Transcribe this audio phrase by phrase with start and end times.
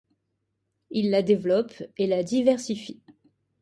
[0.89, 3.03] Il la développe et la diversifie.